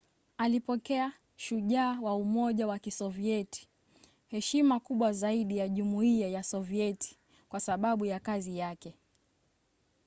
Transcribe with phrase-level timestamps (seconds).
[0.37, 3.67] alipokea ‘shujaa wa umoja wa kisovieti’
[4.27, 7.17] heshima kubwa zaidi ya jumuiya ya sovieti
[7.49, 8.93] kwa sababu ya kazi yake